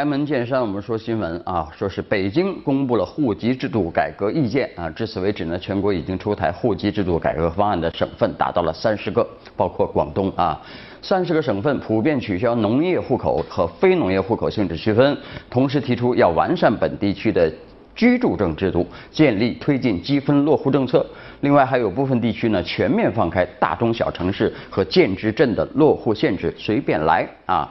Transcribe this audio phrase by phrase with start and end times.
[0.00, 4.88] 开门见山，我们说新闻啊，说是北京公布了户籍制度改革意见啊。
[4.88, 10.58] 至此为止呢，全国已经出台户籍制度改革方案的省份达到了三十个，包括广东啊。
[11.02, 15.14] 三十个省份普遍取消农业户口和非农业户口性质区分，
[15.50, 17.52] 同时提出要完善本地区的
[17.94, 21.04] 居住证制度，建立推进积分落户政策。
[21.42, 27.70] 另外还有部分地区呢，全面放开大中小城市和建制镇的落户限制，随便来啊。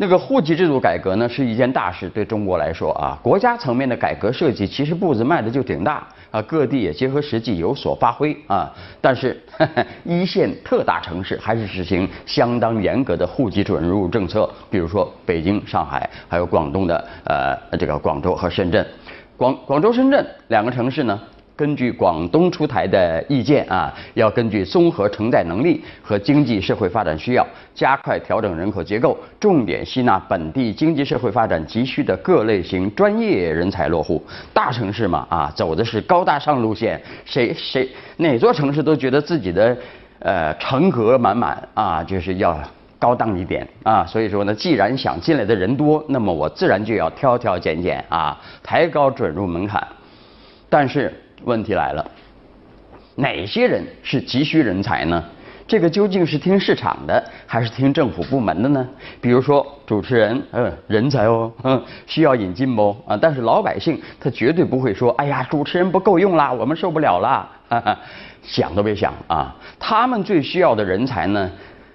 [0.00, 8.72] 那个户籍制度改革呢，是一件大事，对中国来说啊，国家层面的改革设计其实步子迈的就挺大啊，各地也结合实际有所发挥啊。
[8.98, 9.38] 但是
[10.04, 18.86] 一线特大城市还是实行相当严格的户籍准入政策，比如说北京、上海，还有广东的呃这个广州和深圳，
[19.36, 21.20] 广广州、深圳两个城市呢。
[21.60, 34.24] 根据广东出台的意见啊，要根据综合承载能力和经济社会发展需要，加快调整人口结构，重点吸纳本地经济社会发展急需的各类型专业人才落户。
[34.54, 37.86] 大城市嘛啊，走的是高大上路线，谁谁
[38.16, 39.76] 哪座城市都觉得自己的
[40.20, 42.58] 呃成格满满啊，就是要
[42.98, 44.02] 高档一点啊。
[44.06, 49.86] 所以说呢，既然想进来的人多，那么我自然就要挑挑拣拣啊，抬高准入门槛。
[50.70, 51.12] 但是。
[51.44, 52.10] 问题来了，
[53.16, 55.22] 哪些人是急需人才呢？
[55.66, 58.88] 这个究竟是听市场的，还是听政府部门的呢？
[59.20, 62.96] 比如说主持人，嗯，人才哦，嗯，需要引进不？
[63.06, 67.96] 啊，但是老百姓他绝对不会说，哎呀，主持人不够用啦，我们受不了啦， 哈哈
[68.42, 69.54] 想都别想啊！
[69.78, 71.48] 他们最需要的人才呢？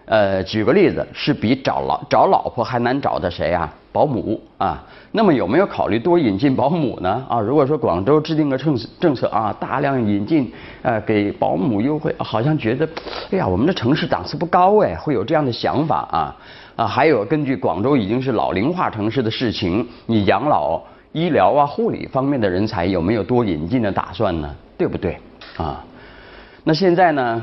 [0.05, 3.73] 呃，举个例子，是比找老找老婆还难找的谁啊？
[3.95, 4.83] 保姆啊？
[5.13, 7.25] 那么有没有考虑多引进保姆呢？
[7.29, 10.51] 啊，如果说广州制定个政政策啊，大量引进，
[10.81, 12.85] 呃，给保姆优惠，好像觉得，
[13.31, 16.35] 哎呀，我们的城市档次不高哎，会有这样的想法啊
[16.75, 16.85] 啊！
[16.85, 20.81] 还有根据广州已经是老龄化城市的事情，你养老、
[21.13, 24.53] 医疗啊、护理方面的人才有没有多引进的打算呢？
[24.77, 25.17] 对不对
[25.55, 25.81] 啊？
[26.65, 27.41] 那现在呢，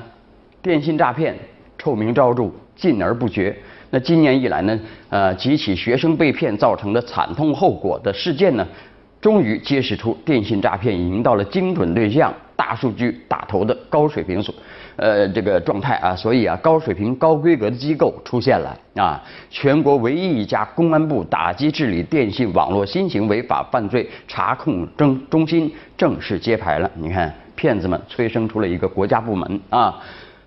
[0.61, 1.35] 电信诈骗。
[1.79, 3.57] 臭名昭著，禁而不绝。
[3.95, 4.81] 那今年以来呢，
[5.11, 8.67] 呃，几起学生被骗造成的惨痛后果的事件呢，
[9.21, 14.55] 终于揭示出电信诈骗已经到了精准对象、大数据打头的高水平所，
[14.97, 16.17] 呃，这个状态啊。
[16.17, 19.23] 所以啊，高水平、高规格的机构出现了啊。
[19.51, 26.91] 全国唯一一家公安部打击治理电信网络新型违法犯罪查控中中心正式揭牌了。
[26.95, 30.01] 你看，骗子们催生出了一个国家部门啊。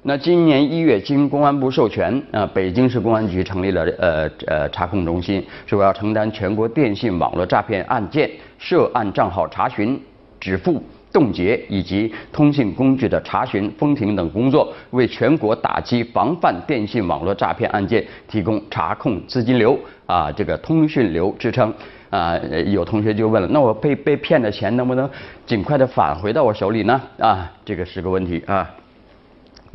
[0.08, 8.30] 那今年一月，经公安部授权，啊，北京市公安局成立了呃呃查控中心，说要承担全国电信网络诈骗案件
[8.60, 10.00] 涉案账号查询、
[10.40, 10.80] 止付、
[11.12, 21.74] 冻结以及通信工具的查询、封停等工作，为全国打击防范电信网络诈骗案件提供查控资金流啊这个通讯流支撑
[22.12, 22.38] 啊。
[22.68, 25.10] 有同学就问了，那我被被骗的钱能不能
[25.48, 27.02] 尽快的返回到我手里呢？
[27.18, 28.70] 啊，这个是个问题啊。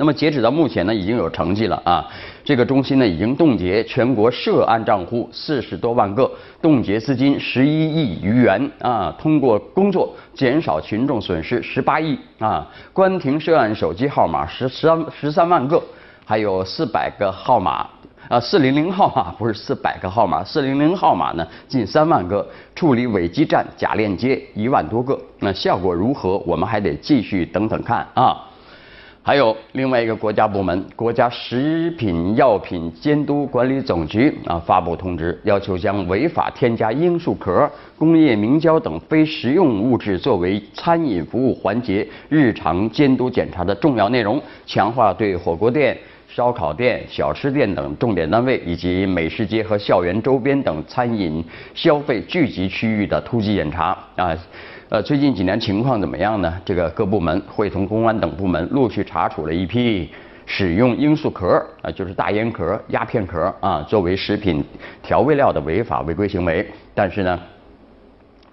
[0.00, 2.02] 那么截止到目前呢，已经有成绩了啊！
[2.42, 6.28] 这个中心呢，已经冻结全国涉案账户四十多万个，
[6.62, 9.14] 冻结资金十一亿余元啊！
[9.18, 12.66] 通过工作减少群众损失十八亿啊！
[12.94, 15.78] 关停涉案手机号码十三十三万个，
[16.24, 17.86] 还有四百个号码
[18.30, 26.38] 啊，四零零号码不是四百个号码，四零零号码呢近三万个，处理伪基站假链接一万多个，那效果如何？
[26.46, 28.46] 我们还得继续等等看啊！
[29.22, 51.44] 还有另外一个国家部门，国家食品药品监督管理总局啊发布通知，要求将违法添加罂粟壳、工业明胶等非食用物质作为餐饮服务环节日常监督检查的重要内容，强化对火锅店、烧烤店、小吃店等重点单位以及美食街和校园周边等餐饮
[51.74, 54.34] 消费聚集区域的突击检查啊。
[54.90, 56.52] 呃，最近几年情况怎么样呢？
[56.64, 60.10] 这个各部门会同公安等部门陆续查处了一批
[60.46, 64.64] 使用罂粟壳啊，就是大烟壳、鸦片壳啊作为食品
[65.00, 67.38] 调味料的违法违规行为，但是呢，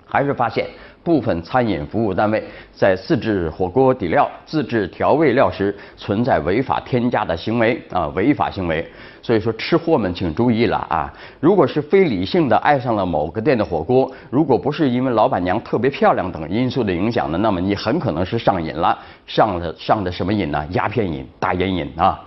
[0.05, 0.67] 还是发现。
[1.07, 2.43] 部分餐饮服务单位
[2.73, 8.85] 在自制火锅底料、自制调味料时存在违法添加的行为啊，违法行为。
[9.21, 11.13] 所以说，吃货们请注意了啊！
[11.39, 20.67] 如果是非理性的爱上了某个店的火锅，如果不是因为老板娘特别漂亮等因素的影响呢，那么你很可能是上瘾了，上了上的什么瘾呢？
[20.71, 22.19] 鸦片瘾、大烟瘾啊！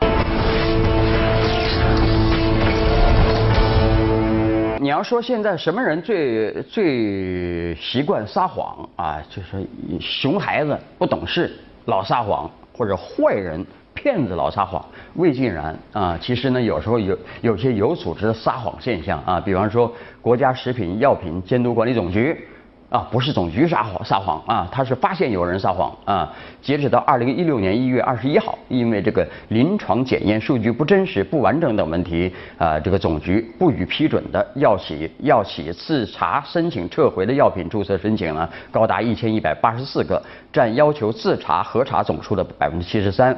[4.90, 9.22] 你要说现在什么人最最习惯撒谎啊？
[9.30, 9.64] 就是
[10.00, 11.48] 熊孩子不懂事，
[11.84, 13.64] 老撒谎，或者坏人
[13.94, 14.84] 骗子老撒谎，
[15.14, 16.18] 未尽然啊。
[16.20, 22.48] 其实呢，有时候有有些有组织的撒谎现象啊，比方说国家食品药品监督管理总局。
[22.90, 26.30] 啊，不是总局撒谎撒谎啊，他是发现有人撒谎啊。
[26.60, 40.20] 截止到二零一六年一月二十一号，因为这个临床检验数据不真实、不完整等问题，啊，这个总局不予批准的药企药企自查申请撤回的药品注册申请呢，高达一千一百八十四个，
[40.52, 43.36] 占要求自查核查总数的百分之七十三。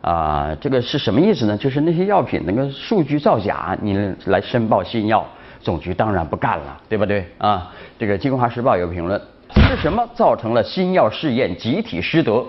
[0.00, 1.56] 啊，这个是什么意思呢？
[1.56, 3.96] 就是那些药品那个数据造假，你
[4.26, 5.26] 来申报新药。
[5.62, 7.72] 总局当然不干了，对不对啊？
[7.98, 9.20] 这个《京华时报》有评论，
[9.54, 12.44] 是什么造成了新药试验集体失德？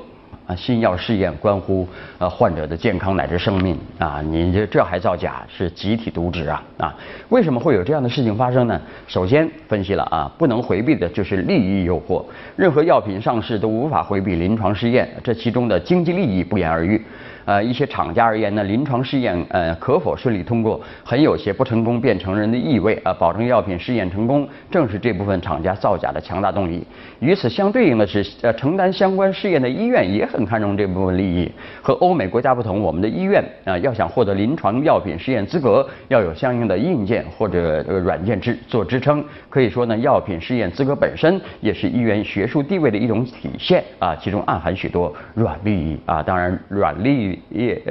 [0.46, 1.88] 啊，新药试验关乎
[2.18, 6.94] 呃患者的健康乃至生命啊，你这这还造假，是集体渎职啊啊！
[7.30, 8.82] 为什么会有这样的事情发生呢？
[9.08, 12.26] 首先分析了啊，不能回避的就是利益诱惑，
[12.58, 17.02] 任何药品上市都无法回避临床试验，这其中的经济利益不言而喻。
[17.46, 23.14] 呃，一些厂家而言呢，临床试验呃可否顺利通过，很有些不成功便成仁的意味啊。
[23.14, 26.86] 保证药品试验成功，正是这部分厂家造假的强大动力。
[27.20, 31.52] 与此相对应的是，呃，承担相关试验的医院也很看重这部分利益。
[31.82, 39.24] 和欧美国家不同，我们的医院啊，要想获得临床药品试验资格，要有相应的硬件或者呃软件支做支撑。
[39.50, 46.24] 可以说呢，药品试验资格本身也是医院学术地位的一种体现啊，其中暗含许多软利益啊。
[46.24, 47.33] 当然，软利益。
[47.50, 47.82] 也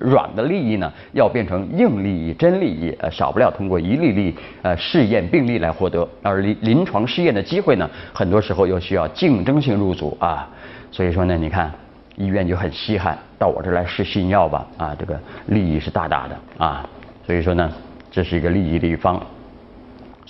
[0.00, 6.08] 软的利益呢，要变成硬利益、真利益，呃，少不了通过一粒粒呃试验病例来获得。
[6.22, 10.48] 而临临床试验的机会呢，很多时候又需要竞争性入组啊。
[10.92, 11.72] 所以说呢，你看
[12.16, 16.88] 医院就很稀罕，到我这来试新药吧，啊，这个利益是大大的啊。
[17.26, 17.72] 所以说呢，
[18.12, 19.20] 这是一个利益的一方。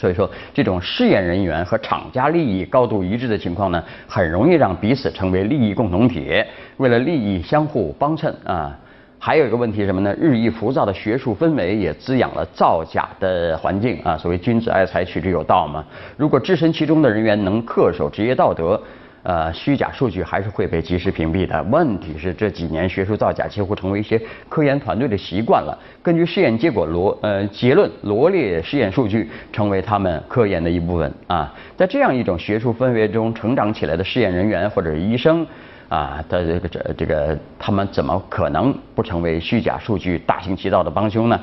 [0.00, 6.42] 所以说，这种试验人员和厂家利益高度一致的情况呢，很容易让彼此成为利益共同体，
[6.78, 8.74] 为了利益相互帮衬啊。
[9.18, 10.16] 还有一个问题什么呢？
[10.18, 14.16] 日益浮躁的学术氛围也滋养了造假的环境啊。
[14.16, 15.84] 所谓君子爱财，取之有道嘛。
[16.16, 18.80] 如果置身其中的人员能恪守职业道德。
[19.22, 21.62] 呃，虚假数据还是会被及时屏蔽的。
[21.64, 25.78] 问题是这几年学术造假几乎成为一些科研团队的习惯了。
[26.02, 31.54] 根据试验结果罗呃结论罗列试验数据，成为他们科研的一部分啊。
[31.76, 35.46] 在这样一种学术氛围中成长起来的试验人员或者医生
[35.90, 41.38] 啊，他这个这这个他们怎么可能不成为虚假数据大行其道的帮凶呢？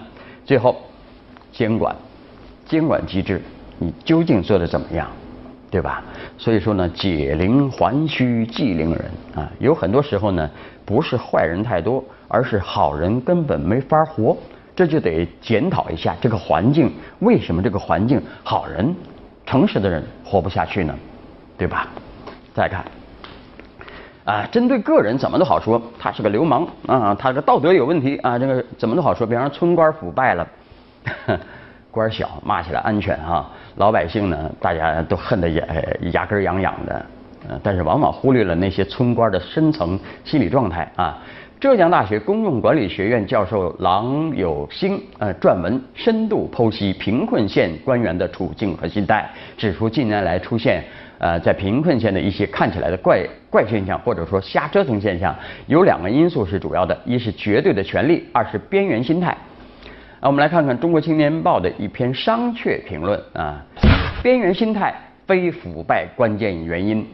[0.46, 0.76] 最后，
[1.52, 1.96] 监管
[2.66, 3.40] 监管机制，
[3.78, 5.08] 你究竟做的怎么样？
[5.70, 6.02] 对吧？
[6.38, 9.52] 所以说呢，解铃还须系铃人啊。
[9.60, 10.50] 有很多时候呢，
[10.86, 14.36] 不是坏人太多，而是好人根本没法活。
[14.76, 18.96] 这就得检讨一下这个环境，为什么这个环境好人、
[19.46, 20.94] 诚实的人活不下去呢？
[21.58, 21.88] 对吧？
[22.54, 22.86] 再看
[24.24, 29.26] 啊，针对个人怎么都好说，他是个流氓啊，他这道德有问题啊，这个怎么都好说。
[29.26, 30.48] 比方村官腐败了。
[31.98, 35.66] 官小骂起来安全哈，老百姓呢大家都恨得牙
[36.12, 37.06] 牙根痒痒的，
[37.50, 41.18] 呃，但是往往忽略了那些村官的深层心理状态啊。
[41.60, 49.28] 浙江大学公共管理学院教授郎有兴呃撰文深度剖析贫困县官员的处境和心态，
[49.58, 50.84] 指出近年来出现
[51.18, 55.36] 呃在贫困县的一些看起来的怪怪现象或者说瞎折腾现象，
[55.66, 59.36] 有两个因素是主要的，一是绝对的权力，二是边缘心态。
[60.20, 63.64] 啊，我们来看看《中国青年报》的一篇商榷评论啊，
[64.24, 64.94] 边缘心态
[65.28, 67.06] 非腐败关键原因。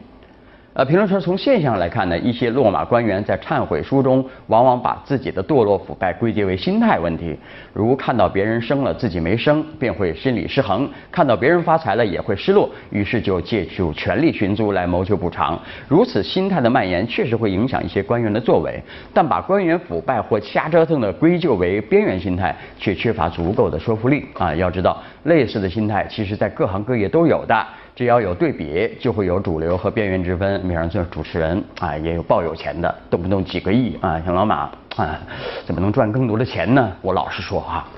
[0.74, 7.38] 呃，评论说，从现象来看呢，一些落马官员在忏悔书中，往往把自己的堕落腐败归结为心态问题，
[7.72, 15.56] 如看到别人升了自己没升，便会心理失衡；看到别人发财了也会失落，于是就借助权力寻租来谋求补偿。
[15.86, 24.52] 如此心态的蔓延，确实会影响一些官员的作为，但把官员腐败或瞎折腾的归咎为边缘心态，却缺乏足够的说服力啊！
[24.56, 27.64] 要知道，类似的心态，其实在各行各业都有的。
[27.96, 30.60] 只要有对比，就会有主流和边缘之分。
[30.66, 35.18] 比方说主持人啊，也有抱有钱的，动不动几个亿啊，像老马啊，
[35.64, 36.92] 怎么能赚更多的钱呢？
[37.00, 37.88] 我老实说啊，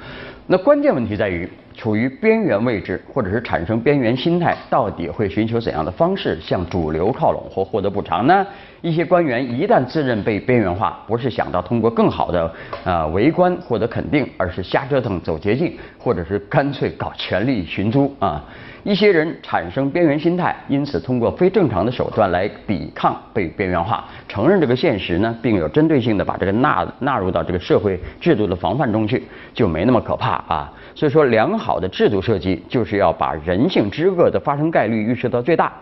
[0.47, 8.47] 那关键问题在于，处于边缘位置或者是产生边缘心态，到底会寻求怎样的方式向主流靠拢或获得补偿呢？
[8.80, 12.50] 一些官员一旦自认被边缘化，不是想到通过更好的
[12.85, 18.42] 啊为官获得肯定，而是瞎折腾走捷径，或者是干脆搞权力寻租啊。
[18.85, 30.73] 一些人产生边缘心态，因此通过非正常的手段来抵抗被边缘化，承认这个现实呢，并有针对性的把这个纳纳入到这个社会制度的防范中去，就没那么可怕啊。
[30.95, 35.73] 所以说，良好好的制度设计就是要把人性之恶的发生概率预设到最大，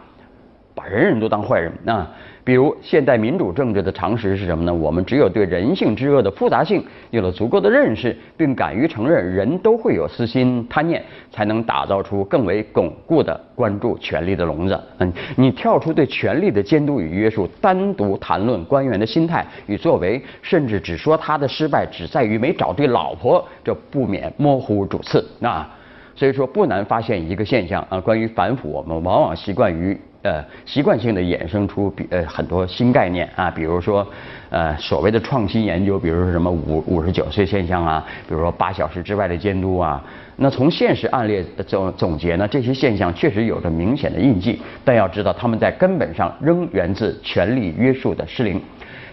[0.89, 2.11] 人人都当坏人啊。
[2.47, 4.75] 比如现代民主政治的常识是什么呢？
[4.75, 14.79] 我们只有对人性之恶的复杂性有了足够的认识，并敢于承认人都会有私心贪念，才能打造出更为巩固的关注权力的笼子。
[14.99, 25.75] 嗯，你跳出对权力的监督与约束，单独谈论官员的心态与作为，甚至只说他的失败只在于没找对老婆，这不免模糊主次啊。
[26.17, 34.07] 所以说不难发现一个现象啊，关于反腐，我们往往习惯于呃习惯性的衍生出比呃很多新概念啊，比如说
[34.51, 40.03] 呃所谓的创新研究，比如说什么五五十九岁现象啊，比如说八小时之外的监督啊。
[40.37, 48.61] 那从现实案例总总结呢，这些现象确实有着明显的印记，但要知道他们在根本上仍源自权力约束的失灵。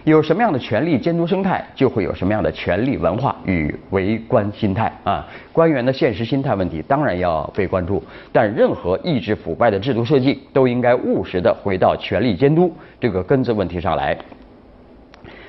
[0.04, 5.24] 有什么样的权力监督生态，就会有什么样的权力文化与为官心态啊。
[5.52, 14.16] 官员的现实心态问题当然要被关注，但任何抑制腐败的制度设计都应该务实的回到权力监督这个根子问题上来。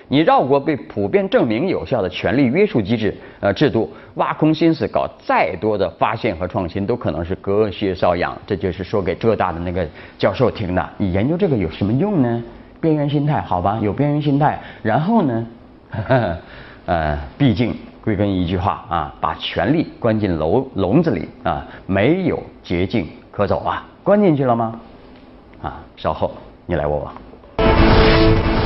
[0.07, 8.37] 你绕过被普遍证明有效的权力约束机制呃制度，挖空心思搞再多的发现和创新，都可能是隔靴搔痒。
[8.45, 9.87] 这就是说给浙大的那个
[10.19, 10.89] 教授听的。
[10.97, 12.43] 你研究这个有什么用呢？
[12.83, 14.59] 边缘心态，好吧，有边缘心态。
[14.81, 15.47] 然后呢，
[16.85, 17.73] 呃，毕竟
[18.03, 23.85] 归根一句话啊，把权力关进笼笼子里啊，没有捷径可走啊。
[24.03, 24.77] 关进去了吗？
[25.61, 26.29] 啊，稍后
[26.65, 28.62] 你来我往。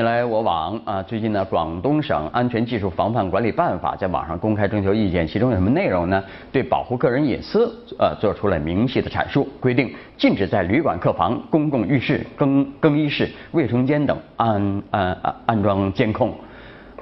[0.00, 1.02] 你来我往啊！
[1.02, 6.24] 最近呢，广东省安全技术防范管理办法在网上公开征求意见，其中有什么内容呢？
[6.50, 16.34] 对保护个人隐私，呃，做出了明细的阐述，规定禁止在旅馆客房、公共浴室、更更衣室、卫生间等安安安安装监控。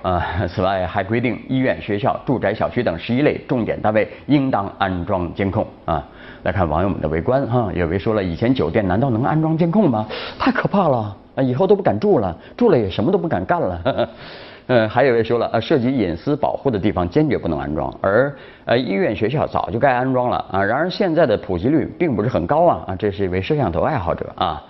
[0.02, 6.04] 呃，此外还规定医院、学校、住宅小区等十一类重点单位应当安装监控啊。
[6.42, 10.04] 来看网友们的围观哈，有位说了，以前酒店难道能安装监控吗？
[10.36, 11.16] 太可怕了。
[11.38, 13.80] 啊，以后都不敢住了，住了也什么都不敢干了。
[14.66, 18.34] 嗯，还有人说了，啊，涉及隐私保护的地方坚决不能安装，而
[18.66, 20.62] 呃医院学校早就该安装了啊。
[20.62, 24.62] 然而现在的普及率并不是很高啊啊，这是一位摄像头爱好者啊。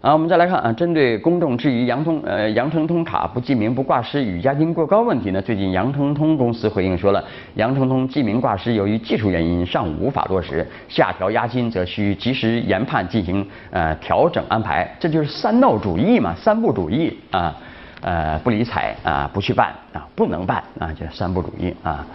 [0.00, 7.24] 啊，我们再来看啊，针对公众质疑杨通呃杨成通卡不记名不挂失与押金过高问题呢，最近杨成通公司回应说了，
[7.54, 17.56] 杨成通记名挂失由于技术原因尚无法落实，下调押金则需及时研判进行呃调整安排，这就是三 no 主义嘛，三不主义啊，
[18.00, 22.06] 呃不理睬啊不去办啊不能办啊，这三不主义啊。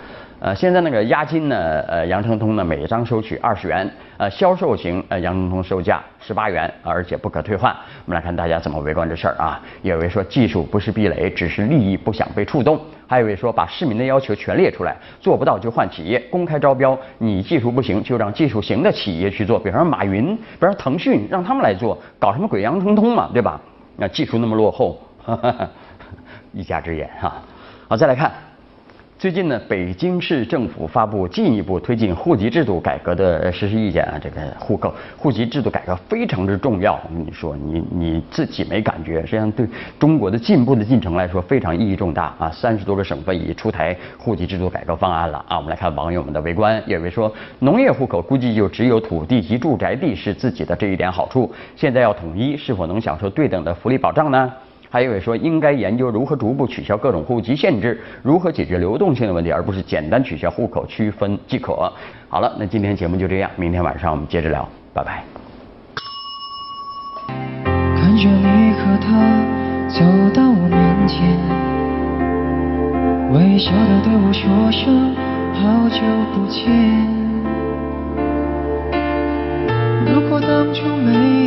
[0.44, 1.56] 呃，现在那个押金呢，
[1.88, 7.72] 呃，杨成通呢每张收取二十元，呃，销售型呃杨成通售价十八元，而且不可退换。
[8.04, 9.62] 我们来看大家怎么围观这事儿啊？
[9.84, 12.76] 有位说技术不是壁垒，只是利益不想被触动；
[13.08, 23.62] 还有一位说把市民的要求全列出来，做不到就换企业，公开招标，你技术不行就让技术行的企业去做，比方说马云，比方说腾讯，让他们来做，搞什么鬼杨成通嘛，对吧？
[23.96, 25.00] 那技术那么落后，
[26.52, 27.34] 一家之言哈。
[27.88, 28.30] 好，再来看。
[29.24, 37.00] 最近呢，北京市政府发布进一步推进户籍制度改革的实施意见啊，这个户口户籍制度改革非常之重要。
[37.06, 39.66] 我跟你说，你你自己没感觉，实际上对
[39.98, 42.52] 中国的进步的进程来说非常意义重大啊。
[42.52, 45.56] 三十多个省份已出台户籍制度改革方案了啊。
[45.56, 54.52] 我们来看网友们的围观，有位说农业户口估计就只有土地及住宅地是自己的这一点好处，现在要统一，是否能享受对等的福利保障呢？
[54.94, 61.92] 还有位说，应该研究如何逐步取消各种户籍限制，如何解决流动性的问题，而不是简单取消户口区分即可。
[62.30, 65.24] 好了，那今天节目就这样，明天晚上我们接着聊，拜拜。
[67.26, 69.42] 看着你和他
[69.90, 71.40] 走到我面前，
[73.34, 75.16] 微笑的对我说声
[75.56, 76.02] 好久
[76.36, 76.72] 不见。
[80.06, 81.43] 如果当初没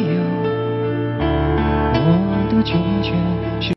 [2.67, 2.77] 有。
[2.79, 3.75] 我的决绝。